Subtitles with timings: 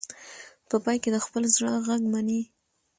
[0.69, 2.41] په پای کې د خپل زړه غږ مني.